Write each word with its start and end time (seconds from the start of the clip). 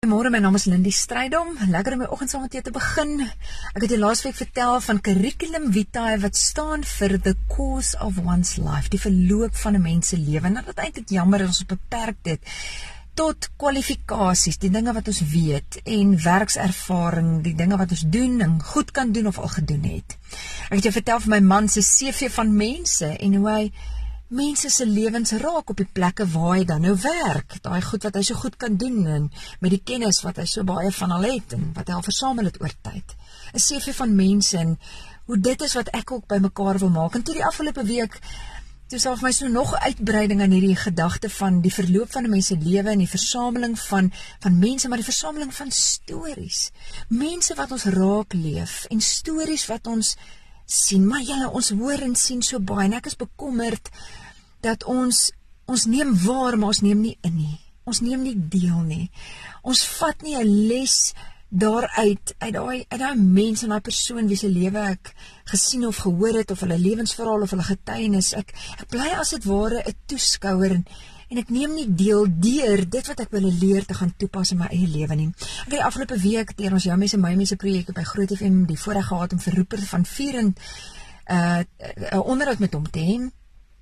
Goeiemôre, 0.00 0.30
my 0.32 0.38
naam 0.40 0.54
is 0.56 0.64
Lindie 0.64 0.94
Strydom. 0.96 1.50
Lekker 1.68 1.92
om 1.92 1.98
my 2.00 2.06
oggend 2.08 2.32
saam 2.32 2.46
met 2.46 2.54
jou 2.56 2.62
te 2.64 2.72
begin. 2.72 3.10
Ek 3.76 3.82
het 3.82 3.90
die 3.92 3.98
laasweek 4.00 4.38
vertel 4.38 4.78
van 4.80 5.00
curriculum 5.04 5.66
vitae 5.74 6.14
wat 6.22 6.38
staan 6.40 6.86
vir 6.88 7.18
the 7.26 7.34
course 7.50 7.92
of 8.00 8.16
one's 8.24 8.54
life, 8.56 8.88
die 8.88 9.02
verloop 9.02 9.60
van 9.60 9.76
'n 9.76 9.82
mens 9.84 10.08
se 10.08 10.16
lewe. 10.16 10.48
Nou 10.48 10.64
dit 10.64 10.80
eintlik 10.80 11.12
jammer 11.18 11.44
ons 11.44 11.66
beperk 11.68 12.16
dit 12.22 12.40
tot 13.14 13.50
kwalifikasies, 13.60 14.56
die 14.56 14.72
dinge 14.72 14.96
wat 14.96 15.12
ons 15.12 15.20
weet 15.20 15.80
en 15.84 16.16
werkservaring, 16.16 17.42
die 17.44 17.54
dinge 17.54 17.76
wat 17.76 17.90
ons 17.90 18.08
doen 18.08 18.40
en 18.40 18.62
goed 18.62 18.90
kan 18.96 19.12
doen 19.12 19.26
of 19.26 19.38
al 19.38 19.52
gedoen 19.52 19.84
het. 19.84 20.16
Ek 20.70 20.80
het 20.80 20.88
jou 20.88 20.96
vertel 20.96 21.20
van 21.20 21.30
my 21.30 21.40
man 21.40 21.68
se 21.68 21.84
CV 21.84 22.32
van 22.32 22.56
mense 22.56 23.04
en 23.04 23.34
hoe 23.34 23.48
hy 23.50 23.72
mense 24.30 24.70
se 24.70 24.86
lewens 24.86 25.32
raak 25.42 25.72
op 25.72 25.80
die 25.80 25.88
plekke 25.92 26.26
waar 26.30 26.52
hy 26.54 26.64
dan 26.64 26.84
nou 26.86 26.94
werk. 27.02 27.56
Daai 27.64 27.80
goed 27.82 28.04
wat 28.06 28.14
hy 28.14 28.22
so 28.22 28.38
goed 28.38 28.56
kan 28.56 28.76
doen 28.78 29.02
en 29.06 29.24
met 29.60 29.74
die 29.74 29.82
kennis 29.82 30.22
wat 30.22 30.38
hy 30.38 30.46
so 30.46 30.62
baie 30.66 30.92
van 30.94 31.10
al 31.16 31.26
het 31.26 31.56
en 31.56 31.72
wat 31.74 31.90
hy 31.90 31.96
al 31.98 32.06
versamel 32.06 32.46
het 32.46 32.60
oor 32.62 32.74
tyd. 32.86 33.16
'n 33.54 33.58
CV 33.58 33.94
van 33.96 34.14
mense 34.14 34.58
en 34.58 34.78
hoe 35.26 35.38
dit 35.38 35.62
is 35.62 35.74
wat 35.74 35.88
ek 35.88 36.10
ook 36.10 36.26
bymekaar 36.26 36.78
wil 36.78 36.94
maak. 36.94 37.14
En 37.14 37.22
toe 37.22 37.34
die 37.34 37.44
afgelope 37.44 37.84
week 37.84 38.20
toe 38.90 38.98
self 38.98 39.20
my 39.22 39.30
so 39.32 39.46
nog 39.48 39.74
uitbreiding 39.74 40.40
aan 40.42 40.50
hierdie 40.50 40.76
gedagte 40.76 41.30
van 41.30 41.60
die 41.62 41.74
verloop 41.74 42.12
van 42.12 42.24
'n 42.24 42.30
mens 42.30 42.46
se 42.46 42.56
lewe 42.58 42.90
en 42.90 42.98
die 42.98 43.14
versameling 43.18 43.78
van 43.78 44.12
van 44.40 44.58
mense 44.58 44.88
maar 44.88 44.98
die 45.02 45.10
versameling 45.10 45.54
van 45.54 45.70
stories. 45.70 46.70
Mense 47.08 47.54
wat 47.54 47.70
ons 47.70 47.84
raak 47.84 48.32
leef 48.32 48.84
en 48.84 49.00
stories 49.00 49.66
wat 49.66 49.86
ons 49.86 50.16
sien, 50.70 51.06
maar 51.06 51.24
julle 51.26 51.50
ons 51.50 51.72
hoor 51.80 52.04
en 52.06 52.14
sien 52.18 52.42
so 52.46 52.60
baie 52.62 52.86
en 52.86 52.96
ek 53.00 53.10
is 53.10 53.18
bekommerd 53.18 53.90
dat 54.64 54.84
ons 54.84 55.30
ons 55.70 55.84
neem 55.86 56.14
waar, 56.24 56.56
maar 56.58 56.72
ons 56.74 56.82
neem 56.82 57.02
nie 57.02 57.16
in 57.26 57.36
nie. 57.36 57.58
Ons 57.86 58.00
neem 58.02 58.24
nie 58.26 58.34
deel 58.34 58.80
nie. 58.86 59.10
Ons 59.62 59.84
vat 59.98 60.22
nie 60.22 60.36
'n 60.36 60.66
les 60.68 61.14
daaruit 61.50 62.34
uit 62.38 62.52
daai 62.54 62.84
uit 62.88 63.00
daai 63.00 63.16
mense 63.18 63.64
en 63.64 63.70
daai 63.74 63.80
persoon 63.82 64.28
wie 64.30 64.36
se 64.36 64.48
lewe 64.48 64.78
ek 64.78 65.14
gesien 65.50 65.86
of 65.86 65.96
gehoor 65.96 66.36
het 66.38 66.50
of 66.50 66.60
hulle 66.60 66.78
lewensverhaal 66.78 67.42
of 67.42 67.50
hulle 67.50 67.66
getuienis. 67.66 68.32
Ek 68.38 68.54
ek 68.78 68.88
bly 68.88 69.10
as 69.18 69.30
dit 69.30 69.44
ware 69.44 69.82
'n 69.82 69.96
toeskouer 70.06 70.70
en 70.70 70.84
en 71.30 71.38
ek 71.38 71.50
neem 71.54 71.74
nie 71.74 71.86
deel 71.94 72.26
deur 72.26 72.82
dit 72.90 73.10
wat 73.12 73.20
ek 73.22 73.30
wil 73.30 73.46
leer 73.46 73.84
te 73.86 73.94
gaan 73.94 74.12
toepas 74.18 74.50
in 74.50 74.58
my 74.58 74.70
eie 74.74 74.88
lewe 74.90 75.14
nie. 75.14 75.28
Ek 75.30 75.68
het 75.68 75.76
die 75.76 75.84
afgelope 75.86 76.18
week 76.18 76.56
deur 76.58 76.74
ons 76.78 76.86
jou 76.88 76.96
mense 76.98 77.20
my 77.22 77.34
mense 77.38 77.56
projek 77.56 77.92
by 77.94 78.04
Groot 78.08 78.34
FM 78.34 78.64
die 78.70 78.78
voorreg 78.78 79.06
gehad 79.12 79.36
om 79.36 79.42
vir 79.44 79.60
Rupert 79.60 79.86
van 79.92 80.06
Vier 80.14 80.40
en 80.42 80.54
uh 81.30 81.60
'n 82.10 82.24
onderhoud 82.24 82.58
met 82.58 82.74
hom 82.74 82.90
te 82.90 82.98
hê. 82.98 83.18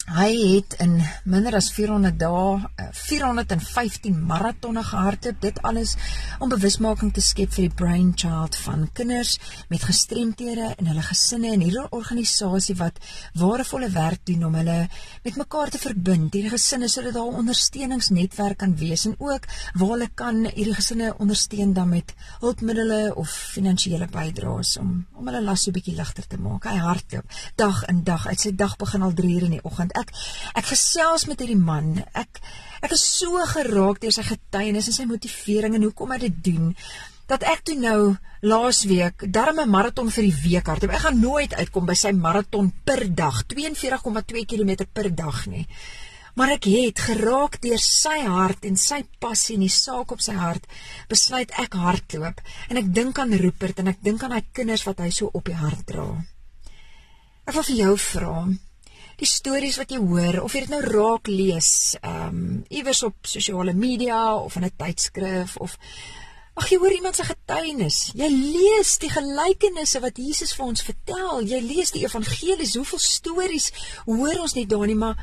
Hy 0.09 0.31
het 0.55 0.73
in 0.81 0.95
minder 1.29 1.53
as 1.59 1.67
400 1.77 2.17
dae 2.17 2.63
415 2.97 4.15
eh, 4.15 4.21
maratonne 4.31 4.81
gehardloop. 4.81 5.41
Dit 5.43 5.59
alles 5.69 5.97
om 6.41 6.49
bewusmaking 6.49 7.11
te 7.13 7.21
skep 7.21 7.53
vir 7.53 7.67
die 7.67 7.75
brain 7.77 8.15
child 8.17 8.57
van 8.57 8.87
kinders 8.97 9.35
met 9.69 9.85
gestremthede 9.85 10.71
en 10.79 10.89
hulle 10.89 11.05
gesinne 11.05 11.51
en 11.53 11.61
hierdie 11.61 11.85
organisasie 11.93 12.79
wat 12.79 12.97
warevolle 13.37 13.91
werk 13.93 14.25
doen 14.31 14.47
om 14.49 14.57
hulle 14.57 14.79
met 15.27 15.37
mekaar 15.37 15.75
te 15.75 15.83
verbind. 15.83 16.33
Hierdie 16.33 16.55
gesinne 16.55 16.89
sodat 16.89 17.13
daar 17.19 17.29
'n 17.29 17.43
ondersteuningsnetwerk 17.45 18.59
kan 18.65 18.77
wees 18.81 19.05
en 19.05 19.15
ook 19.19 19.45
waar 19.75 19.93
hulle 19.93 20.09
kan 20.15 20.45
hierdie 20.47 20.75
gesinne 20.75 21.13
ondersteun 21.19 21.75
dan 21.75 21.89
met 21.89 22.15
hulpmiddels 22.41 23.13
of 23.15 23.29
finansiële 23.29 24.09
bydraes 24.09 24.77
om 24.79 25.07
om 25.19 25.27
hulle 25.27 25.43
las 25.43 25.63
so 25.63 25.71
'n 25.71 25.73
bietjie 25.75 25.97
ligter 25.97 26.27
te 26.27 26.39
maak. 26.39 26.65
Hy 26.65 26.77
hardloop 26.77 27.25
dag 27.57 27.85
in 27.85 28.05
dag 28.05 28.27
uit. 28.27 28.41
Sy 28.41 28.55
dag 28.55 28.77
begin 28.77 29.03
al 29.03 29.13
3 29.13 29.35
uur 29.35 29.43
in 29.43 29.51
die 29.51 29.65
oggend 29.65 29.97
ek 30.01 30.15
ek 30.55 30.73
gesels 30.73 31.27
met 31.29 31.41
hierdie 31.43 31.61
man. 31.61 31.97
Ek 32.15 32.41
ek 32.83 32.95
is 32.95 33.05
so 33.19 33.45
geraak 33.53 34.01
deur 34.01 34.15
sy 34.15 34.25
getuienis 34.27 34.91
en 34.91 34.97
sy 34.97 35.07
motivering 35.11 35.75
en 35.75 35.87
hoekom 35.89 36.13
hy 36.15 36.19
dit 36.27 36.43
doen 36.51 36.75
dat 37.29 37.45
ek 37.45 37.65
toe 37.69 37.77
nou 37.77 38.17
laasweek 38.41 39.27
darm 39.33 39.61
'n 39.61 39.69
maraton 39.69 40.11
vir 40.11 40.25
die 40.25 40.39
week 40.49 40.67
hardloop. 40.67 40.95
Ek 40.95 41.05
gaan 41.07 41.21
nooit 41.21 41.55
uitkom 41.55 41.87
by 41.87 41.95
sy 41.95 42.13
maraton 42.13 42.73
per 42.85 43.05
dag, 43.15 43.43
42,2 43.47 44.47
km 44.47 44.87
per 44.93 45.15
dag 45.15 45.47
nie. 45.47 45.67
Maar 46.39 46.55
ek 46.55 46.65
het 46.71 47.01
geraak 47.03 47.59
deur 47.61 47.81
sy 47.83 48.21
hart 48.23 48.65
en 48.65 48.77
sy 48.77 49.03
passie 49.19 49.57
en 49.57 49.65
die 49.67 49.75
saak 49.75 50.13
op 50.15 50.21
sy 50.21 50.37
hart, 50.39 50.67
besluit 51.11 51.51
ek 51.59 51.75
hardloop 51.75 52.41
en 52.71 52.77
ek 52.77 52.93
dink 52.95 53.19
aan 53.19 53.35
Rupert 53.35 53.79
en 53.79 53.89
ek 53.89 53.99
dink 54.03 54.23
aan 54.23 54.37
hy 54.37 54.45
kinders 54.53 54.85
wat 54.87 55.01
hy 55.03 55.11
so 55.11 55.31
op 55.33 55.45
die 55.45 55.59
hart 55.59 55.87
dra. 55.87 56.07
Ek 57.49 57.55
wil 57.55 57.63
vir 57.63 57.77
jou 57.77 57.97
vra, 57.97 58.47
die 59.19 59.27
stories 59.27 59.79
wat 59.81 59.91
jy 59.91 59.99
hoor 59.99 60.41
of 60.45 60.55
jy 60.55 60.65
dit 60.67 60.73
nou 60.73 60.83
raak 60.85 61.29
lees, 61.31 61.97
ehm 62.03 62.29
um, 62.29 62.65
iewers 62.71 63.03
op 63.03 63.27
sosiale 63.27 63.75
media 63.75 64.37
of 64.37 64.57
in 64.57 64.65
'n 64.65 64.77
tydskrif 64.77 65.57
of 65.57 65.77
ag 66.59 66.71
jy 66.71 66.79
hoor 66.79 66.93
iemand 66.93 67.17
se 67.17 67.25
getuienis. 67.25 67.99
Jy 68.19 68.29
lees 68.29 68.97
die 68.99 69.11
gelykenisse 69.11 70.01
wat 70.01 70.19
Jesus 70.19 70.55
vir 70.55 70.65
ons 70.67 70.83
vertel. 70.83 71.43
Jy 71.47 71.61
lees 71.63 71.93
die 71.95 72.05
evangelies, 72.05 72.75
hoeveel 72.75 72.99
stories 72.99 73.73
hoor 74.07 74.41
ons 74.43 74.55
nie 74.55 74.67
daar 74.67 74.87
nie, 74.87 74.99
maar 74.99 75.19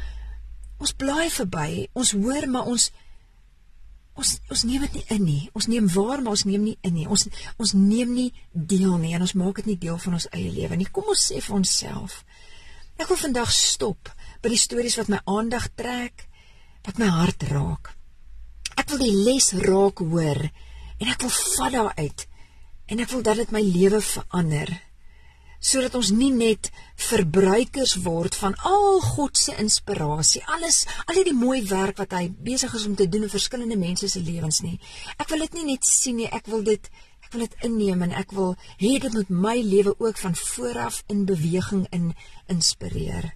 ons 0.79 0.93
blaai 0.93 1.29
verby. 1.29 1.87
Ons 1.93 2.13
hoor 2.15 2.47
maar 2.47 2.69
ons 2.71 2.91
ons 4.15 4.29
ons 4.47 4.63
neem 4.63 4.85
dit 4.87 4.93
nie 4.93 5.05
in 5.17 5.23
nie. 5.27 5.43
Ons 5.53 5.67
neem 5.67 5.87
waar, 5.91 6.21
maar 6.23 6.37
ons 6.37 6.45
neem 6.47 6.63
nie 6.63 6.77
in 6.87 6.95
nie. 6.95 7.07
Ons 7.07 7.27
ons 7.59 7.75
neem 7.75 8.13
nie 8.15 8.29
deel 8.53 8.95
nie 9.01 9.15
en 9.15 9.25
ons 9.27 9.35
maak 9.35 9.59
dit 9.59 9.73
nie 9.73 9.79
deel 9.87 9.99
van 9.99 10.19
ons 10.19 10.29
eie 10.31 10.51
lewe 10.55 10.79
nie. 10.79 10.87
Kom 10.91 11.11
ons 11.11 11.25
sê 11.31 11.41
vir 11.43 11.57
onsself, 11.57 12.21
Ek 12.95 13.09
wil 13.11 13.19
vandag 13.19 13.51
stop 13.51 14.11
by 14.43 14.51
die 14.53 14.61
stories 14.61 14.95
wat 14.99 15.11
my 15.11 15.19
aandag 15.27 15.67
trek, 15.75 16.27
wat 16.87 16.99
my 17.01 17.09
hart 17.11 17.43
raak. 17.49 17.91
Ek 18.79 18.87
wil 18.91 19.01
die 19.03 19.13
les 19.25 19.51
raak 19.65 19.99
hoor 19.99 20.41
en 20.45 21.11
ek 21.11 21.25
wil 21.25 21.33
vat 21.35 21.75
daaruit 21.75 22.25
en 22.91 23.01
ek 23.01 23.11
wil 23.11 23.23
dat 23.25 23.41
dit 23.41 23.55
my 23.55 23.63
lewe 23.65 24.01
verander 24.03 24.71
sodat 25.65 25.95
ons 25.97 26.11
nie 26.13 26.29
net 26.29 26.69
verbruikers 27.07 27.95
word 28.05 28.35
van 28.37 28.53
al 28.69 28.99
God 29.01 29.39
se 29.39 29.55
inspirasie, 29.61 30.43
alles, 30.53 30.83
al 31.09 31.23
die 31.25 31.33
mooi 31.33 31.63
werk 31.65 31.97
wat 32.03 32.13
hy 32.13 32.27
besig 32.29 32.75
is 32.77 32.85
om 32.85 32.93
te 32.97 33.07
doen 33.09 33.25
in 33.25 33.33
verskillende 33.33 33.77
mense 33.79 34.09
se 34.11 34.21
lewens 34.21 34.61
nie. 34.61 34.77
Ek 35.17 35.31
wil 35.31 35.41
dit 35.47 35.57
nie 35.57 35.71
net 35.71 35.87
sien 35.89 36.19
nie, 36.19 36.29
ek 36.29 36.51
wil 36.51 36.61
dit 36.67 36.89
ek 37.25 37.33
wil 37.33 37.45
dit 37.45 37.55
inneem 37.67 38.01
en 38.05 38.13
ek 38.15 38.31
wil 38.37 38.53
hê 38.81 38.95
dit 39.01 39.13
moet 39.13 39.29
my 39.29 39.55
lewe 39.61 39.95
ook 39.97 40.17
van 40.21 40.35
vooraf 40.35 41.01
in 41.11 41.25
beweging 41.25 41.87
in 41.89 42.13
inspireer. 42.51 43.33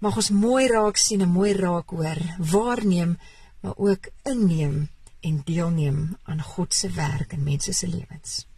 Mag 0.00 0.16
ons 0.16 0.30
mooi 0.30 0.66
raak 0.70 0.96
sien 0.96 1.20
en 1.20 1.34
mooi 1.34 1.52
raak 1.52 1.90
hoor, 1.92 2.20
waarneem, 2.38 3.18
maar 3.60 3.76
ook 3.76 4.08
inneem 4.24 4.88
en 5.20 5.42
deelneem 5.44 6.16
aan 6.24 6.42
God 6.42 6.74
se 6.74 6.88
werk 6.96 7.32
in 7.36 7.42
mense 7.44 7.72
se 7.72 7.88
lewens. 7.88 8.49